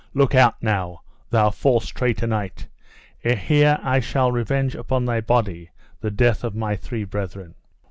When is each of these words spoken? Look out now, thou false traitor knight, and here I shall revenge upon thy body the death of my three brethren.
Look 0.15 0.33
out 0.33 0.63
now, 0.63 1.01
thou 1.29 1.51
false 1.51 1.89
traitor 1.89 2.25
knight, 2.25 2.65
and 3.23 3.37
here 3.37 3.77
I 3.83 3.99
shall 3.99 4.31
revenge 4.31 4.73
upon 4.73 5.05
thy 5.05 5.21
body 5.21 5.69
the 5.99 6.09
death 6.09 6.43
of 6.43 6.55
my 6.55 6.75
three 6.75 7.03
brethren. 7.03 7.53